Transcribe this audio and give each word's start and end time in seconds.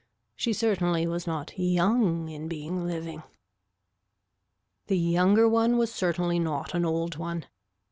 She 0.35 0.51
certainly 0.51 1.05
was 1.05 1.27
not 1.27 1.59
young 1.59 2.27
in 2.27 2.47
being 2.47 2.87
living. 2.87 3.21
The 4.87 4.97
younger 4.97 5.47
one 5.47 5.77
was 5.77 5.93
certainly 5.93 6.39
not 6.39 6.73
an 6.73 6.85
old 6.85 7.17
one. 7.17 7.45